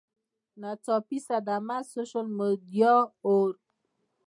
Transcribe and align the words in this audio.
ناڅاپي 0.61 1.17
صدمه، 1.27 1.77
سوشل 1.91 2.27
میډیا 2.37 2.93
اوور 3.25 3.49